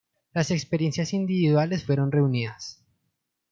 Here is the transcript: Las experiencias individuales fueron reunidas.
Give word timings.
Las 0.33 0.49
experiencias 0.49 1.13
individuales 1.13 1.83
fueron 1.85 2.11
reunidas. 2.11 2.81